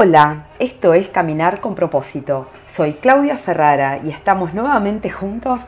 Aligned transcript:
Hola, 0.00 0.44
esto 0.60 0.94
es 0.94 1.08
Caminar 1.08 1.60
con 1.60 1.74
propósito. 1.74 2.46
Soy 2.72 2.92
Claudia 2.92 3.36
Ferrara 3.36 3.98
y 3.98 4.10
estamos 4.10 4.54
nuevamente 4.54 5.10
juntos 5.10 5.58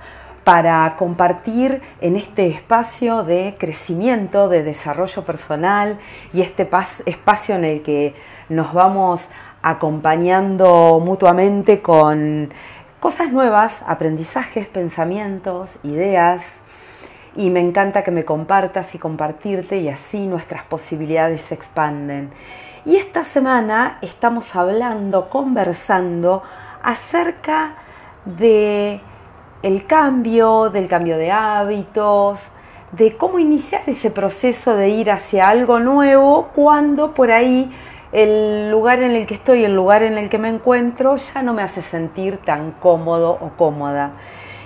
para 0.44 0.94
compartir 0.96 1.82
en 2.00 2.14
este 2.14 2.46
espacio 2.46 3.24
de 3.24 3.56
crecimiento, 3.58 4.48
de 4.48 4.62
desarrollo 4.62 5.24
personal 5.24 5.98
y 6.32 6.42
este 6.42 6.70
espacio 7.06 7.56
en 7.56 7.64
el 7.64 7.82
que 7.82 8.14
nos 8.48 8.72
vamos 8.72 9.20
acompañando 9.62 11.02
mutuamente 11.04 11.82
con 11.82 12.50
cosas 13.00 13.32
nuevas, 13.32 13.74
aprendizajes, 13.84 14.68
pensamientos, 14.68 15.68
ideas. 15.82 16.44
Y 17.34 17.50
me 17.50 17.58
encanta 17.58 18.04
que 18.04 18.12
me 18.12 18.24
compartas 18.24 18.94
y 18.94 18.98
compartirte 18.98 19.78
y 19.78 19.88
así 19.88 20.28
nuestras 20.28 20.62
posibilidades 20.66 21.40
se 21.40 21.54
expanden. 21.54 22.30
Y 22.86 22.96
esta 22.96 23.24
semana 23.24 23.98
estamos 24.00 24.56
hablando, 24.56 25.28
conversando 25.28 26.42
acerca 26.82 27.74
de 28.24 29.00
el 29.62 29.86
cambio, 29.86 30.70
del 30.70 30.88
cambio 30.88 31.18
de 31.18 31.30
hábitos, 31.30 32.40
de 32.92 33.16
cómo 33.18 33.38
iniciar 33.38 33.82
ese 33.86 34.10
proceso 34.10 34.74
de 34.76 34.88
ir 34.88 35.10
hacia 35.10 35.48
algo 35.48 35.78
nuevo 35.78 36.48
cuando 36.54 37.12
por 37.12 37.30
ahí 37.30 37.70
el 38.12 38.70
lugar 38.70 39.02
en 39.02 39.10
el 39.12 39.26
que 39.26 39.34
estoy, 39.34 39.62
el 39.64 39.74
lugar 39.74 40.02
en 40.02 40.16
el 40.16 40.30
que 40.30 40.38
me 40.38 40.48
encuentro, 40.48 41.16
ya 41.16 41.42
no 41.42 41.52
me 41.52 41.62
hace 41.62 41.82
sentir 41.82 42.38
tan 42.38 42.72
cómodo 42.72 43.32
o 43.40 43.50
cómoda. 43.58 44.12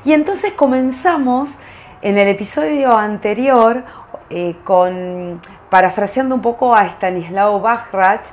Y 0.05 0.13
entonces 0.13 0.53
comenzamos 0.53 1.49
en 2.01 2.17
el 2.17 2.29
episodio 2.29 2.97
anterior 2.97 3.83
eh, 4.31 4.55
con 4.65 5.41
parafraseando 5.71 6.35
un 6.35 6.43
poco 6.43 6.75
a 6.75 6.87
Stanislao 6.87 7.61
Bachrach, 7.61 8.27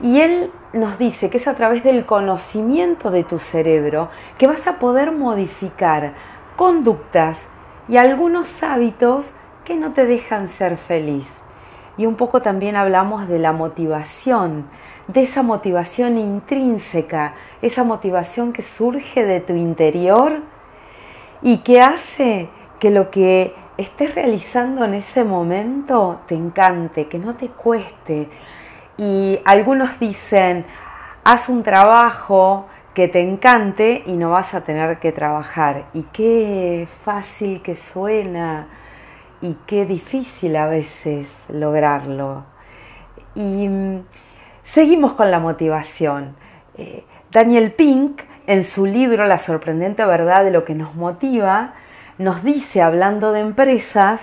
y 0.00 0.20
él 0.20 0.52
nos 0.72 0.98
dice 0.98 1.28
que 1.30 1.38
es 1.38 1.48
a 1.48 1.54
través 1.54 1.82
del 1.82 2.06
conocimiento 2.06 3.10
de 3.10 3.24
tu 3.24 3.38
cerebro 3.38 4.10
que 4.36 4.46
vas 4.46 4.66
a 4.66 4.78
poder 4.78 5.12
modificar 5.12 6.12
conductas 6.56 7.38
y 7.88 7.96
algunos 7.96 8.62
hábitos 8.62 9.26
que 9.64 9.76
no 9.76 9.92
te 9.92 10.06
dejan 10.06 10.48
ser 10.50 10.76
feliz. 10.76 11.26
Y 11.96 12.06
un 12.06 12.14
poco 12.14 12.42
también 12.42 12.76
hablamos 12.76 13.26
de 13.26 13.40
la 13.40 13.52
motivación, 13.52 14.68
de 15.08 15.22
esa 15.22 15.42
motivación 15.42 16.16
intrínseca, 16.16 17.34
esa 17.60 17.82
motivación 17.82 18.52
que 18.52 18.62
surge 18.62 19.24
de 19.24 19.40
tu 19.40 19.54
interior 19.54 20.42
y 21.42 21.58
que 21.58 21.80
hace 21.80 22.48
que 22.78 22.90
lo 22.90 23.10
que 23.10 23.54
estés 23.78 24.14
realizando 24.14 24.84
en 24.84 24.94
ese 24.94 25.24
momento 25.24 26.20
te 26.26 26.34
encante, 26.34 27.06
que 27.06 27.18
no 27.18 27.36
te 27.36 27.48
cueste. 27.48 28.28
Y 28.98 29.38
algunos 29.44 29.98
dicen, 30.00 30.66
haz 31.24 31.48
un 31.48 31.62
trabajo 31.62 32.66
que 32.92 33.06
te 33.06 33.20
encante 33.20 34.02
y 34.06 34.12
no 34.12 34.30
vas 34.30 34.52
a 34.54 34.62
tener 34.62 34.98
que 34.98 35.12
trabajar. 35.12 35.84
Y 35.94 36.02
qué 36.12 36.88
fácil 37.04 37.62
que 37.62 37.76
suena 37.76 38.66
y 39.40 39.56
qué 39.66 39.86
difícil 39.86 40.56
a 40.56 40.66
veces 40.66 41.28
lograrlo. 41.48 42.42
Y 43.36 43.68
mm, 43.68 44.02
seguimos 44.64 45.12
con 45.12 45.30
la 45.30 45.38
motivación. 45.38 46.34
Eh, 46.76 47.04
Daniel 47.30 47.70
Pink, 47.70 48.22
en 48.48 48.64
su 48.64 48.86
libro 48.86 49.24
La 49.26 49.38
sorprendente 49.38 50.04
verdad 50.04 50.42
de 50.42 50.50
lo 50.50 50.64
que 50.64 50.74
nos 50.74 50.96
motiva, 50.96 51.74
nos 52.18 52.42
dice, 52.42 52.82
hablando 52.82 53.32
de 53.32 53.40
empresas, 53.40 54.20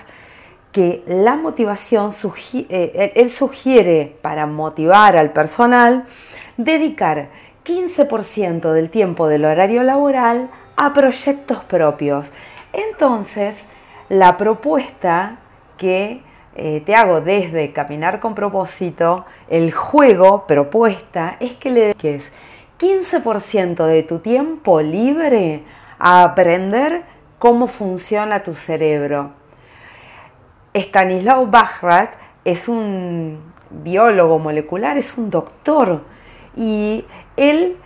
que 0.71 1.03
la 1.07 1.35
motivación, 1.37 2.11
eh, 2.53 3.13
él 3.15 3.31
sugiere 3.31 4.17
para 4.21 4.45
motivar 4.45 5.15
al 5.15 5.31
personal 5.31 6.03
dedicar 6.57 7.29
15% 7.63 8.73
del 8.73 8.89
tiempo 8.89 9.27
del 9.27 9.45
horario 9.45 9.83
laboral 9.83 10.49
a 10.75 10.93
proyectos 10.93 11.63
propios. 11.63 12.25
Entonces, 12.73 13.55
la 14.09 14.37
propuesta 14.37 15.37
que 15.77 16.21
eh, 16.55 16.83
te 16.85 16.93
hago 16.93 17.21
desde 17.21 17.71
Caminar 17.71 18.19
con 18.19 18.35
propósito, 18.35 19.25
el 19.49 19.71
juego 19.71 20.45
propuesta 20.45 21.37
es 21.39 21.53
que 21.53 21.69
le 21.69 21.81
dediques 21.81 22.29
15% 22.79 23.85
de 23.85 24.03
tu 24.03 24.19
tiempo 24.19 24.81
libre 24.81 25.63
a 25.97 26.23
aprender 26.23 27.03
cómo 27.39 27.67
funciona 27.67 28.43
tu 28.43 28.53
cerebro. 28.53 29.31
Stanislaw 30.73 31.47
Bachrach 31.47 32.11
es 32.43 32.67
un 32.67 33.39
biólogo 33.69 34.39
molecular, 34.39 34.97
es 34.97 35.17
un 35.17 35.29
doctor 35.29 36.01
y 36.55 37.05
él 37.37 37.77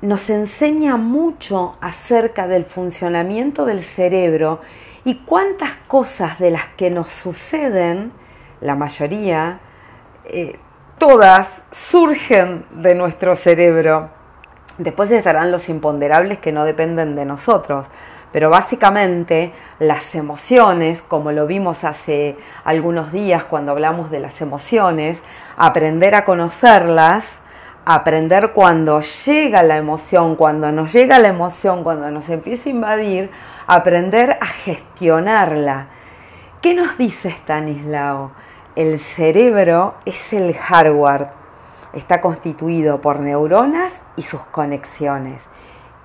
nos 0.00 0.30
enseña 0.30 0.96
mucho 0.96 1.76
acerca 1.80 2.46
del 2.46 2.64
funcionamiento 2.64 3.64
del 3.64 3.82
cerebro 3.82 4.60
y 5.04 5.16
cuántas 5.24 5.72
cosas 5.86 6.38
de 6.38 6.50
las 6.50 6.66
que 6.76 6.90
nos 6.90 7.08
suceden, 7.08 8.12
la 8.60 8.74
mayoría, 8.74 9.60
eh, 10.24 10.58
todas 10.98 11.48
surgen 11.72 12.64
de 12.70 12.94
nuestro 12.94 13.34
cerebro. 13.34 14.10
Después 14.78 15.10
estarán 15.10 15.50
los 15.50 15.68
imponderables 15.68 16.38
que 16.38 16.52
no 16.52 16.64
dependen 16.64 17.16
de 17.16 17.24
nosotros, 17.24 17.86
pero 18.32 18.50
básicamente 18.50 19.52
las 19.78 20.14
emociones, 20.14 21.00
como 21.02 21.32
lo 21.32 21.46
vimos 21.46 21.84
hace 21.84 22.36
algunos 22.64 23.12
días 23.12 23.44
cuando 23.44 23.72
hablamos 23.72 24.10
de 24.10 24.20
las 24.20 24.40
emociones, 24.40 25.22
aprender 25.56 26.14
a 26.14 26.24
conocerlas, 26.24 27.24
aprender 27.84 28.52
cuando 28.52 29.00
llega 29.00 29.62
la 29.62 29.78
emoción, 29.78 30.36
cuando 30.36 30.70
nos 30.70 30.92
llega 30.92 31.18
la 31.18 31.28
emoción, 31.28 31.82
cuando 31.82 32.10
nos 32.10 32.28
empieza 32.28 32.68
a 32.68 32.72
invadir, 32.72 33.30
aprender 33.66 34.36
a 34.40 34.46
gestionarla. 34.46 35.86
¿Qué 36.60 36.74
nos 36.74 36.98
dice 36.98 37.30
Stanislao? 37.30 38.32
El 38.76 38.98
cerebro 38.98 39.94
es 40.04 40.32
el 40.32 40.54
hardware, 40.54 41.28
está 41.94 42.20
constituido 42.20 43.00
por 43.00 43.20
neuronas 43.20 43.92
y 44.16 44.22
sus 44.22 44.42
conexiones, 44.42 45.42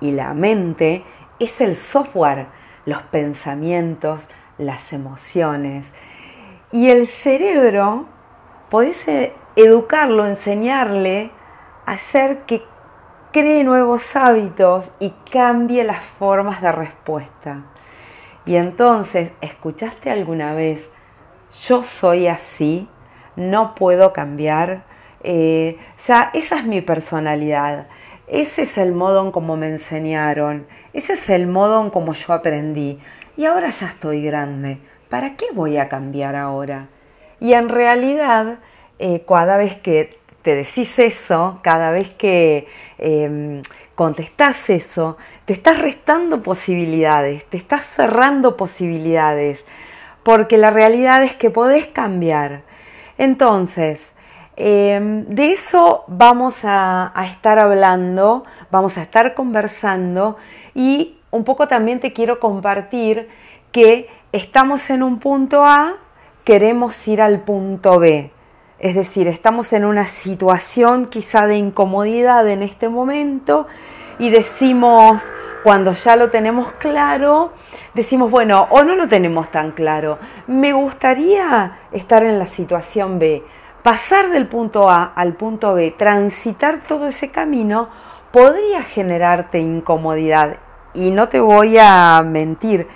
y 0.00 0.12
la 0.12 0.32
mente 0.32 1.04
es 1.44 1.60
el 1.60 1.76
software, 1.76 2.46
los 2.86 3.02
pensamientos, 3.02 4.20
las 4.58 4.92
emociones. 4.92 5.86
Y 6.72 6.90
el 6.90 7.06
cerebro, 7.06 8.06
podés 8.70 9.06
e-, 9.08 9.32
educarlo, 9.56 10.26
enseñarle 10.26 11.30
a 11.86 11.92
hacer 11.92 12.40
que 12.46 12.62
cree 13.32 13.64
nuevos 13.64 14.14
hábitos 14.14 14.90
y 15.00 15.12
cambie 15.30 15.84
las 15.84 16.02
formas 16.18 16.62
de 16.62 16.72
respuesta. 16.72 17.62
Y 18.46 18.56
entonces, 18.56 19.32
¿escuchaste 19.40 20.10
alguna 20.10 20.54
vez, 20.54 20.88
yo 21.66 21.82
soy 21.82 22.26
así, 22.28 22.88
no 23.36 23.74
puedo 23.74 24.12
cambiar? 24.12 24.84
Eh, 25.22 25.78
ya, 26.06 26.30
esa 26.34 26.58
es 26.58 26.64
mi 26.64 26.82
personalidad. 26.82 27.86
Ese 28.26 28.62
es 28.62 28.78
el 28.78 28.92
modo 28.92 29.22
en 29.22 29.30
cómo 29.30 29.56
me 29.56 29.68
enseñaron, 29.68 30.66
ese 30.92 31.14
es 31.14 31.28
el 31.28 31.46
modo 31.46 31.82
en 31.82 31.90
cómo 31.90 32.12
yo 32.14 32.32
aprendí. 32.32 32.98
Y 33.36 33.44
ahora 33.44 33.70
ya 33.70 33.88
estoy 33.88 34.22
grande. 34.22 34.78
¿Para 35.08 35.36
qué 35.36 35.46
voy 35.52 35.76
a 35.76 35.88
cambiar 35.88 36.36
ahora? 36.36 36.88
Y 37.40 37.52
en 37.52 37.68
realidad, 37.68 38.58
eh, 38.98 39.24
cada 39.28 39.56
vez 39.56 39.76
que 39.76 40.16
te 40.42 40.54
decís 40.54 40.98
eso, 40.98 41.58
cada 41.62 41.90
vez 41.90 42.14
que 42.14 42.66
eh, 42.98 43.62
contestás 43.94 44.70
eso, 44.70 45.16
te 45.44 45.52
estás 45.52 45.80
restando 45.80 46.42
posibilidades, 46.42 47.44
te 47.46 47.56
estás 47.56 47.86
cerrando 47.86 48.56
posibilidades, 48.56 49.64
porque 50.22 50.56
la 50.56 50.70
realidad 50.70 51.22
es 51.22 51.34
que 51.34 51.50
podés 51.50 51.86
cambiar. 51.86 52.62
Entonces, 53.18 54.00
Em, 54.56 55.24
de 55.26 55.50
eso 55.50 56.04
vamos 56.06 56.54
a, 56.62 57.12
estar 57.28 57.58
hablando, 57.58 58.44
vamos 58.70 58.96
a 58.96 59.02
estar 59.02 59.34
conversando 59.34 60.36
y 60.76 61.18
un 61.32 61.42
poco 61.42 61.66
también 61.66 61.98
te 61.98 62.12
quiero 62.12 62.38
compartir 62.38 63.28
que 63.72 64.08
estamos 64.30 64.88
en 64.90 65.02
un 65.02 65.18
punto 65.18 65.64
A, 65.64 65.96
queremos 66.44 67.08
ir 67.08 67.20
al 67.20 67.40
punto 67.40 67.98
B. 67.98 68.30
Es 68.78 68.94
decir, 68.94 69.26
estamos 69.26 69.72
en 69.72 69.84
una 69.84 70.06
situación 70.06 71.06
quizá 71.06 71.48
de 71.48 71.56
incomodidad 71.56 72.46
en 72.48 72.62
este 72.62 72.88
momento 72.88 73.66
y 74.20 74.30
decimos, 74.30 75.20
cuando 75.64 75.92
ya 75.92 76.14
lo 76.14 76.30
tenemos 76.30 76.70
claro, 76.78 77.52
decimos, 77.94 78.30
bueno, 78.30 78.68
o 78.70 78.84
no 78.84 78.94
lo 78.94 79.08
tenemos 79.08 79.50
tan 79.50 79.72
claro, 79.72 80.18
me 80.46 80.72
gustaría 80.72 81.78
estar 81.90 82.22
en 82.22 82.38
la 82.38 82.46
situación 82.46 83.18
B 83.18 83.42
pasar 83.84 84.30
del 84.30 84.48
punto 84.48 84.88
A 84.88 85.04
al 85.04 85.34
punto 85.34 85.74
B, 85.74 85.94
transitar 85.96 86.86
todo 86.88 87.08
ese 87.08 87.30
camino, 87.30 87.90
podría 88.32 88.82
generarte 88.82 89.60
incomodidad. 89.60 90.56
Y 90.94 91.10
no 91.10 91.28
te 91.28 91.38
voy 91.38 91.76
a 91.78 92.22
mentir, 92.24 92.88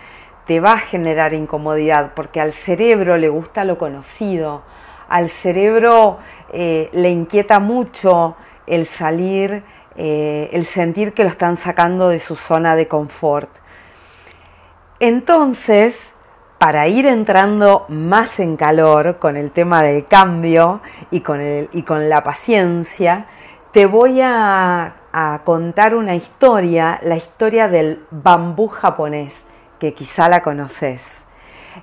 te 0.47 0.61
va 0.61 0.73
a 0.73 0.79
generar 0.79 1.35
incomodidad, 1.35 2.13
porque 2.15 2.41
al 2.41 2.55
cerebro 2.55 3.19
le 3.19 3.29
gusta 3.29 3.65
lo 3.65 3.77
conocido, 3.77 4.63
al 5.11 5.29
cerebro 5.29 6.21
eh, 6.55 6.89
le 6.95 7.11
inquieta 7.11 7.61
mucho 7.61 8.37
el 8.67 8.87
salir, 8.87 9.63
eh, 9.95 10.49
el 10.53 10.65
sentir 10.65 11.13
que 11.13 11.25
lo 11.25 11.29
están 11.29 11.59
sacando 11.59 12.09
de 12.09 12.19
su 12.19 12.35
zona 12.35 12.77
de 12.77 12.89
confort. 12.89 13.51
Entonces, 15.01 16.15
para 16.59 16.89
ir 16.89 17.07
entrando 17.07 17.87
más 17.89 18.41
en 18.41 18.57
calor 18.57 19.19
con 19.19 19.37
el 19.37 19.53
tema 19.53 19.83
del 19.83 20.07
cambio 20.07 20.81
y 21.11 21.21
con, 21.21 21.41
y 21.73 21.83
con 21.83 22.09
la 22.09 22.25
paciencia, 22.25 23.27
te 23.73 23.87
voy 23.87 24.21
a, 24.21 24.95
a, 25.13 25.41
contar 25.45 25.95
una 25.95 26.17
historia, 26.17 26.99
la 27.03 27.17
historia 27.17 27.69
del 27.69 28.05
bambú 28.11 28.67
japonés, 28.67 29.35
que 29.79 29.95
quizá 29.95 30.29
la 30.29 30.43
conoces. 30.43 31.01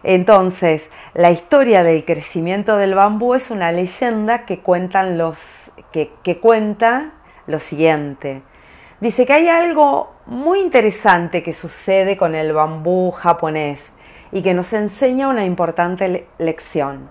Entonces, 0.03 0.89
la 1.13 1.31
historia 1.31 1.81
del 1.83 2.03
crecimiento 2.03 2.75
del 2.75 2.95
bambú 2.95 3.33
es 3.33 3.49
una 3.51 3.71
leyenda 3.71 4.45
que, 4.45 4.59
cuentan 4.59 5.17
los, 5.17 5.37
que, 5.93 6.11
que 6.21 6.39
cuenta 6.39 7.11
lo 7.47 7.59
siguiente. 7.59 8.41
Dice 8.99 9.25
que 9.25 9.33
hay 9.33 9.47
algo 9.47 10.11
muy 10.25 10.59
interesante 10.59 11.43
que 11.43 11.53
sucede 11.53 12.17
con 12.17 12.35
el 12.35 12.51
bambú 12.51 13.11
japonés 13.11 13.81
y 14.35 14.41
que 14.41 14.53
nos 14.53 14.73
enseña 14.73 15.29
una 15.29 15.45
importante 15.45 16.27
lección. 16.39 17.09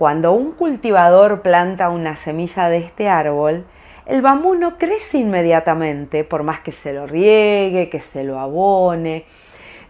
Cuando 0.00 0.32
un 0.32 0.50
cultivador 0.50 1.42
planta 1.42 1.90
una 1.90 2.16
semilla 2.16 2.68
de 2.68 2.78
este 2.78 3.08
árbol, 3.08 3.66
el 4.04 4.20
bambú 4.20 4.56
no 4.56 4.76
crece 4.76 5.18
inmediatamente, 5.18 6.24
por 6.24 6.42
más 6.42 6.58
que 6.58 6.72
se 6.72 6.92
lo 6.92 7.06
riegue, 7.06 7.88
que 7.88 8.00
se 8.00 8.24
lo 8.24 8.40
abone. 8.40 9.26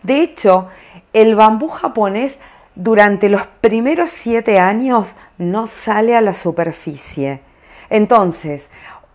De 0.03 0.21
hecho, 0.21 0.69
el 1.15 1.35
bambú 1.35 1.69
japonés 1.69 2.39
durante 2.75 3.31
los 3.31 3.47
primeros 3.63 4.11
siete 4.11 4.59
años 4.59 5.09
no 5.39 5.67
sale 5.67 6.15
a 6.15 6.21
la 6.21 6.35
superficie. 6.35 7.41
Entonces, 7.89 8.63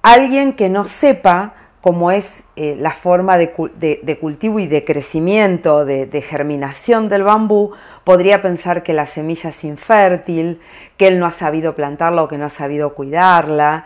alguien 0.01 0.53
que 0.53 0.67
no 0.67 0.85
sepa 0.85 1.53
cómo 1.85 2.09
es 2.09 2.25
eh, 2.55 2.75
la 2.79 2.93
forma 2.93 3.37
de, 3.37 3.51
cultivo 4.19 4.57
y 4.57 4.65
de 4.65 4.83
crecimiento, 4.83 5.85
de, 5.85 6.07
de, 6.07 6.21
germinación 6.23 7.09
del 7.09 7.21
bambú, 7.21 7.73
podría 8.03 8.41
pensar 8.41 8.81
que 8.81 8.91
la 8.91 9.05
semilla 9.05 9.51
es 9.51 9.63
infértil, 9.63 10.59
que 10.97 11.07
él 11.07 11.19
no 11.19 11.27
ha 11.27 11.31
sabido 11.31 11.75
plantarla 11.75 12.23
o 12.23 12.27
que 12.27 12.39
no 12.39 12.45
ha 12.45 12.49
sabido 12.49 12.95
cuidarla. 12.95 13.85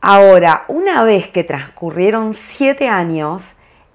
Ahora, 0.00 0.66
una 0.68 1.02
vez 1.02 1.26
que 1.30 1.42
transcurrieron 1.42 2.34
siete 2.34 2.86
años, 2.86 3.42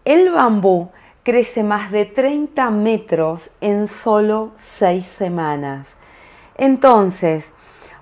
el 0.03 0.29
bambú 0.29 0.89
crece 1.23 1.63
más 1.63 1.93
de 1.93 2.03
30 2.03 2.69
metros 2.69 3.49
en 3.61 3.87
solo 3.87 4.51
6 4.77 5.05
semanas. 5.05 5.87
Entonces, 6.57 7.45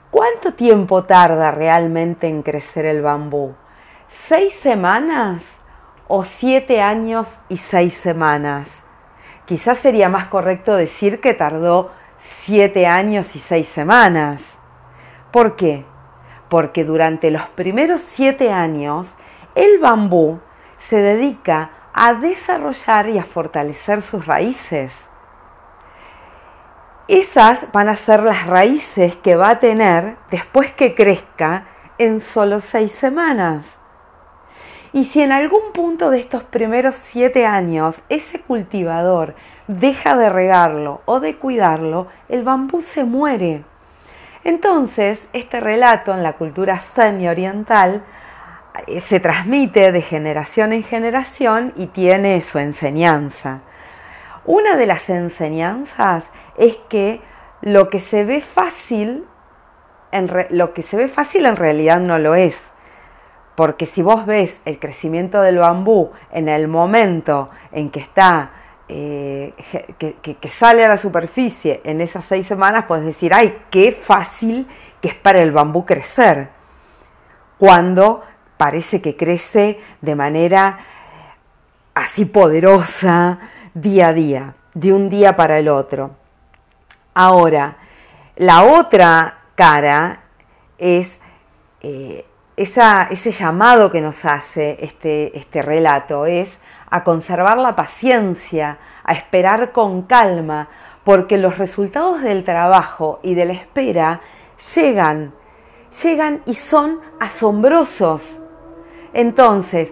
¿cuánto 0.10 0.56
tiempo 0.56 1.04
tarda 1.04 1.52
realmente 1.52 2.28
en 2.28 2.42
crecer 2.42 2.88
el 2.88 3.04
bambú? 3.04 3.54
¿6 4.30 4.52
semanas 4.62 5.44
o 6.08 6.24
7 6.24 6.82
años 6.82 7.28
y 7.50 7.58
6 7.58 7.94
semanas? 7.94 8.68
Quizás 9.46 9.78
sería 9.80 10.10
más 10.10 10.28
correcto 10.28 10.76
decir 10.76 11.20
que 11.20 11.34
tardó 11.34 11.92
7 12.46 12.88
años 12.88 13.36
y 13.36 13.40
6 13.40 13.68
semanas. 13.68 14.42
¿Por 15.32 15.56
qué? 15.56 15.86
Porque 16.50 16.84
durante 16.84 17.32
los 17.32 17.48
primeros 17.50 18.02
7 18.14 18.52
años 18.52 19.08
el 19.56 19.80
bambú 19.80 20.40
se 20.78 20.98
dedica 20.98 21.72
a 21.94 22.14
desarrollar 22.14 23.10
y 23.10 23.18
a 23.18 23.24
fortalecer 23.24 24.02
sus 24.02 24.26
raíces. 24.26 24.94
Esas 27.08 27.72
van 27.72 27.90
a 27.90 27.96
ser 27.96 28.22
las 28.22 28.46
raíces 28.48 29.16
que 29.16 29.36
va 29.36 29.50
a 29.50 29.60
tener 29.60 30.18
después 30.30 30.74
que 30.74 30.94
crezca 30.94 31.66
en 31.98 32.22
solo 32.22 32.60
seis 32.60 32.92
semanas. 32.92 33.77
Y 34.94 35.04
si 35.06 35.22
en 35.22 35.32
algún 35.32 35.72
punto 35.74 36.10
de 36.10 36.20
estos 36.20 36.44
primeros 36.44 36.96
siete 37.12 37.46
años 37.46 37.96
ese 38.10 38.40
cultivador 38.40 39.36
deja 39.68 40.18
de 40.18 40.30
regarlo 40.30 41.02
o 41.06 41.20
de 41.20 41.36
cuidarlo, 41.36 42.08
el 42.30 42.44
bambú 42.44 42.82
se 42.94 43.04
muere. 43.04 43.64
Entonces, 44.44 45.20
este 45.34 45.60
relato 45.60 46.14
en 46.14 46.24
la 46.24 46.34
cultura 46.34 46.80
semi-oriental 46.96 48.04
eh, 48.88 49.02
se 49.02 49.20
transmite 49.20 49.92
de 49.92 50.02
generación 50.02 50.72
en 50.72 50.84
generación 50.84 51.74
y 51.76 51.88
tiene 51.88 52.42
su 52.42 52.58
enseñanza. 52.60 53.60
Una 54.46 54.78
de 54.78 54.86
las 54.86 55.10
enseñanzas 55.10 56.24
es 56.58 56.78
que 56.88 57.20
lo 57.62 57.90
que 57.90 58.00
se 58.00 58.24
ve 58.24 58.40
fácil, 58.40 59.26
en 60.12 60.32
lo 60.52 60.74
que 60.74 60.84
se 60.84 60.96
ve 60.96 61.10
fácil 61.10 61.46
en 61.46 61.58
realidad 61.58 62.00
no 62.00 62.18
lo 62.18 62.34
es. 62.36 62.58
Porque 63.58 63.88
si 63.88 64.04
vos 64.04 64.28
ves 64.28 64.54
el 64.66 64.78
crecimiento 64.78 65.42
del 65.42 65.58
bambú 65.58 66.12
en 66.32 66.48
el 66.48 66.68
momento 66.68 67.50
en 67.72 67.90
que 67.90 68.00
está, 68.00 68.52
eh, 68.88 69.52
que, 69.98 70.50
sale 70.50 70.86
a 70.86 70.88
la 70.88 71.00
superficie 71.00 71.82
en 71.84 72.00
esas 72.00 72.24
seis 72.26 72.46
semanas, 72.46 72.86
puedes 72.88 73.04
decir, 73.04 73.34
ay, 73.34 73.58
qué 73.72 73.92
fácil 73.94 74.68
que 75.02 75.08
es 75.08 75.16
para 75.16 75.42
el 75.42 75.52
bambú 75.52 75.88
crecer. 75.88 76.50
Cuando 77.58 78.24
parece 78.58 79.02
que 79.02 79.18
crece 79.18 79.80
de 80.02 80.14
manera 80.14 80.78
así 81.96 82.26
poderosa 82.26 83.40
día 83.74 84.10
a 84.10 84.14
día, 84.14 84.54
de 84.76 84.94
un 84.94 85.10
día 85.10 85.36
para 85.36 85.58
el 85.58 85.68
otro. 85.68 86.12
Ahora, 87.16 87.78
la 88.36 88.66
otra 88.66 89.40
cara 89.56 90.20
es 90.78 91.10
eh, 91.82 92.27
ese 92.58 93.32
llamado 93.32 93.92
que 93.92 94.02
nos 94.02 94.26
hace 94.26 94.78
este, 94.82 95.38
este 95.38 95.62
relato, 95.62 96.26
es 96.26 96.60
a 96.90 97.04
conservar 97.04 97.58
la 97.58 97.76
paciencia, 97.76 98.80
a 99.04 99.14
esperar 99.14 99.72
con 99.72 100.02
calma, 100.04 100.68
porque 101.04 101.38
los 101.38 101.58
resultados 101.58 102.22
del 102.22 102.44
trabajo 102.44 103.20
y 103.24 103.36
de 103.36 103.46
la 103.46 103.54
espera 103.54 104.22
llegan, 104.76 105.34
llegan 106.04 106.42
y 106.46 106.56
son 106.56 107.00
asombrosos. 107.20 108.22
Entonces, 109.14 109.90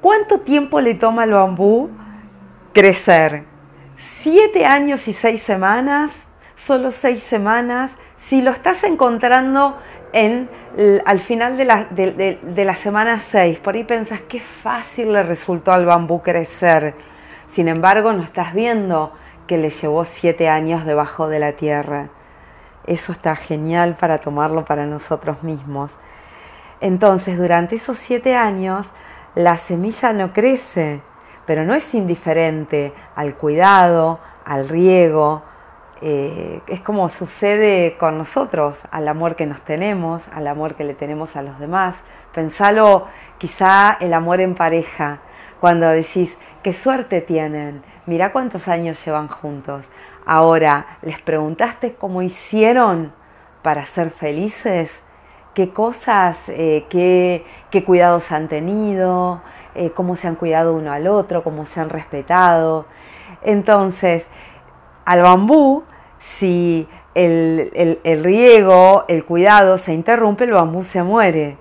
¿cuánto 0.00 0.40
tiempo 0.40 0.80
le 0.80 0.94
toma 0.94 1.24
al 1.24 1.32
bambú 1.32 1.90
crecer? 2.72 3.44
¿Siete 4.22 4.64
años 4.64 5.06
y 5.08 5.12
seis 5.12 5.42
semanas? 5.42 6.10
¿Solo 6.56 6.90
seis 6.92 7.22
semanas? 7.24 7.90
Si 8.28 8.40
lo 8.40 8.52
estás 8.52 8.84
encontrando 8.84 9.76
al 10.14 11.18
final 11.18 11.56
de 11.56 12.64
la, 12.64 12.74
semana 12.76 13.18
seis, 13.20 13.58
por 13.58 13.74
ahí 13.74 13.82
pensás 13.82 14.20
qué 14.20 14.38
fácil 14.38 15.12
le 15.12 15.22
resultó 15.24 15.72
al 15.72 15.86
bambú 15.86 16.22
crecer. 16.22 16.94
Sin 17.48 17.68
embargo, 17.68 18.12
no 18.12 18.22
estás 18.22 18.54
viendo 18.54 19.12
que 19.48 19.58
le 19.58 19.70
llevó 19.70 20.04
siete 20.04 20.48
años 20.48 20.84
debajo 20.84 21.28
de 21.28 21.40
la 21.40 21.52
tierra. 21.52 22.08
Eso 22.86 23.12
está 23.12 23.34
genial 23.34 23.96
para 23.98 24.18
tomarlo 24.18 24.64
para 24.64 24.86
nosotros 24.86 25.42
mismos. 25.42 25.90
Entonces, 26.80 27.36
durante 27.36 27.76
esos 27.76 27.96
siete 27.98 28.36
años, 28.36 28.86
la 29.34 29.56
semilla 29.56 30.12
no 30.12 30.32
crece, 30.32 31.00
pero 31.46 31.64
no 31.64 31.74
es 31.74 31.92
indiferente 31.92 32.92
al 33.16 33.34
cuidado, 33.34 34.20
al 34.44 34.68
riego. 34.68 35.42
Eh, 36.06 36.60
es 36.66 36.82
como 36.82 37.08
sucede 37.08 37.96
con 37.98 38.18
nosotros, 38.18 38.76
al 38.90 39.08
amor 39.08 39.36
que 39.36 39.46
nos 39.46 39.62
tenemos, 39.62 40.22
al 40.34 40.46
amor 40.46 40.74
que 40.74 40.84
le 40.84 40.92
tenemos 40.92 41.34
a 41.34 41.40
los 41.40 41.58
demás. 41.58 41.96
Pensalo 42.34 43.06
quizá 43.38 43.96
el 44.00 44.12
amor 44.12 44.42
en 44.42 44.54
pareja, 44.54 45.20
cuando 45.60 45.88
decís, 45.88 46.36
qué 46.62 46.74
suerte 46.74 47.22
tienen, 47.22 47.82
mira 48.04 48.32
cuántos 48.32 48.68
años 48.68 49.02
llevan 49.02 49.28
juntos. 49.28 49.86
Ahora, 50.26 50.98
¿les 51.00 51.22
preguntaste 51.22 51.94
cómo 51.94 52.20
hicieron 52.20 53.12
para 53.62 53.86
ser 53.86 54.10
felices? 54.10 54.90
qué 55.54 55.70
cosas, 55.70 56.36
eh, 56.48 56.84
qué, 56.90 57.84
cuidados 57.84 58.30
han 58.32 58.48
tenido, 58.48 59.40
eh, 59.74 59.90
cómo 59.94 60.16
se 60.16 60.26
han 60.26 60.34
cuidado 60.34 60.74
uno 60.74 60.92
al 60.92 61.06
otro, 61.06 61.42
cómo 61.42 61.64
se 61.64 61.80
han 61.80 61.88
respetado. 61.88 62.86
Entonces, 63.42 64.26
al 65.04 65.22
bambú, 65.22 65.84
si 66.38 66.88
el, 67.14 67.98
el, 68.02 68.24
riego, 68.24 69.04
el 69.08 69.24
cuidado 69.24 69.78
se 69.78 69.92
interrumpe, 69.92 70.44
el 70.44 70.52
bambú 70.52 70.84
se 70.84 71.02
muere. 71.02 71.56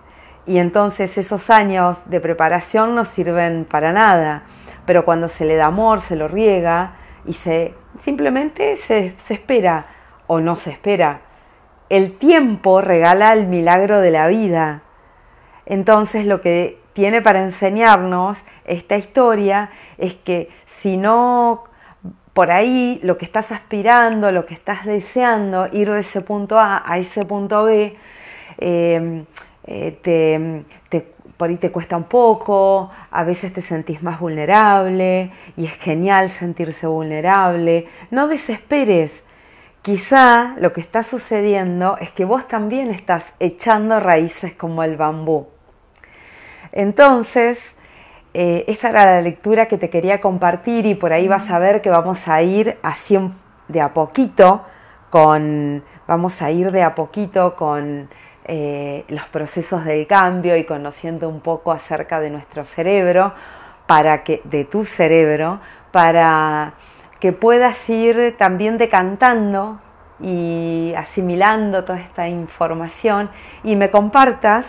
Y 0.46 0.58
entonces 0.58 1.18
esos 1.18 1.50
años 1.50 1.98
de 2.06 2.20
preparación 2.20 2.96
no 2.96 3.06
sirven 3.06 3.66
para 3.66 3.94
nada. 3.94 4.44
Pero 4.86 5.06
cuando 5.06 5.28
se 5.28 5.46
le 5.46 5.56
da 5.56 5.68
amor, 5.68 6.02
se 6.02 6.16
lo 6.16 6.28
riega 6.28 6.96
y 7.26 7.34
se 7.34 7.74
simplemente 8.02 8.78
se, 8.78 9.14
se 9.26 9.36
espera 9.36 9.86
o 10.28 10.40
no 10.40 10.56
se 10.56 10.72
espera 10.72 11.22
el 11.94 12.18
tiempo 12.18 12.82
regala 12.82 13.34
el 13.34 13.46
milagro 13.46 14.02
de 14.02 14.10
la 14.10 14.26
vida. 14.28 14.82
Entonces 15.68 16.26
lo 16.26 16.42
que 16.42 16.80
tiene 16.94 17.22
para 17.22 17.44
enseñarnos 17.44 18.40
esta 18.66 18.98
historia 18.98 19.70
es 20.00 20.16
que 20.16 20.50
si 20.82 20.98
no 20.98 21.66
por 22.34 22.52
ahí 22.52 23.00
lo 23.04 23.18
que 23.18 23.26
estás 23.26 23.52
aspirando, 23.52 24.32
lo 24.32 24.46
que 24.46 24.54
estás 24.54 24.86
deseando, 24.86 25.68
ir 25.72 25.90
de 25.90 26.00
ese 26.00 26.22
punto 26.22 26.60
A 26.60 26.84
a 26.86 26.98
ese 26.98 27.24
punto 27.26 27.64
B, 27.64 27.96
em, 28.58 29.26
eh, 29.66 29.98
te, 30.02 30.66
por 31.38 31.50
ahí 31.50 31.58
te 31.58 31.72
cuesta 31.72 31.98
un 31.98 32.06
poco, 32.06 32.92
a 33.12 33.24
veces 33.24 33.54
te 33.54 33.62
sentís 33.62 34.02
más 34.02 34.20
vulnerable 34.20 35.32
y 35.58 35.66
es 35.66 35.74
genial 35.74 36.30
sentirse 36.30 36.88
vulnerable. 36.88 37.88
No 38.12 38.28
desesperes. 38.28 39.12
Quizá 39.82 40.56
lo 40.58 40.72
que 40.72 40.80
está 40.80 41.04
sucediendo 41.04 41.98
es 42.00 42.12
que 42.12 42.24
vos 42.24 42.48
también 42.48 42.92
estás 42.92 43.26
echando 43.40 44.00
raíces 44.00 44.54
como 44.54 44.84
el 44.84 44.96
bambú. 44.96 45.48
Entonces, 46.72 47.60
eh, 48.34 48.66
esta 48.68 48.90
era 48.90 49.06
la 49.06 49.22
lectura 49.22 49.68
que 49.68 49.78
te 49.78 49.90
quería 49.90 50.20
compartir 50.20 50.86
y 50.86 50.96
por 50.96 51.14
ahí 51.14 51.28
vas 51.28 51.50
a 51.52 51.60
ver 51.60 51.82
que 51.82 51.90
vamos 51.90 52.28
a 52.28 52.42
ir 52.42 52.78
de 53.68 53.82
a 53.82 53.94
poquito 53.94 54.64
con, 55.10 55.84
vamos 56.08 56.42
a 56.42 56.50
ir 56.50 56.72
de 56.72 56.82
a 56.82 56.96
poquito 56.96 57.56
con 57.56 58.10
eh, 58.46 59.06
los 59.08 59.26
procesos 59.28 59.86
del 59.86 60.08
cambio 60.08 60.58
y 60.58 60.66
conociendo 60.66 61.30
un 61.30 61.40
poco 61.40 61.72
acerca 61.72 62.20
de 62.20 62.30
nuestro 62.30 62.66
cerebro, 62.66 63.34
para 63.86 64.24
que, 64.24 64.42
de 64.46 64.66
tu 64.66 64.86
cerebro, 64.86 65.60
para 65.92 66.74
que 67.20 67.32
puedas 67.32 67.90
ir 67.90 68.36
también 68.38 68.78
decantando 68.78 69.80
y 70.20 70.94
asimilando 70.98 71.84
toda 71.84 72.00
esta 72.00 72.28
información 72.28 73.30
y 73.64 73.76
me 73.76 73.92
compartas 73.92 74.66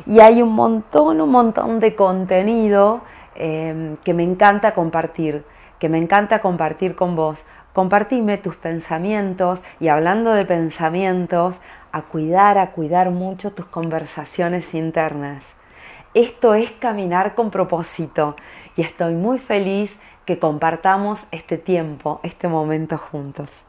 Y 0.04 0.18
hay 0.18 0.42
un 0.42 0.52
montón, 0.52 1.20
un 1.20 1.30
montón 1.30 1.78
de 1.78 1.94
contenido 1.94 3.02
eh, 3.36 3.94
que 4.02 4.14
me 4.14 4.24
encanta 4.24 4.74
compartir, 4.74 5.44
que 5.78 5.88
me 5.88 5.98
encanta 5.98 6.40
compartir 6.40 6.96
con 6.96 7.14
vos. 7.14 7.38
Compartime 7.78 8.38
tus 8.38 8.56
pensamientos 8.56 9.60
y 9.78 9.86
hablando 9.86 10.32
de 10.32 10.44
pensamientos, 10.44 11.54
a 11.92 12.02
cuidar, 12.02 12.58
a 12.58 12.72
cuidar 12.72 13.10
mucho 13.10 13.52
tus 13.52 13.66
conversaciones 13.66 14.74
internas. 14.74 15.44
Esto 16.12 16.54
es 16.54 16.72
caminar 16.72 17.36
con 17.36 17.52
propósito 17.52 18.34
y 18.76 18.82
estoy 18.82 19.14
muy 19.14 19.38
feliz 19.38 19.96
que 20.24 20.40
compartamos 20.40 21.20
este 21.30 21.56
tiempo, 21.56 22.18
este 22.24 22.48
momento 22.48 22.98
juntos. 22.98 23.67